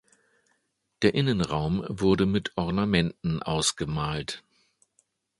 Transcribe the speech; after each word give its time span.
Der 1.03 1.13
Innenraum 1.13 1.85
wurde 1.87 2.25
mit 2.25 2.57
Ornamenten 2.57 3.43
ausgemalt. 3.43 4.43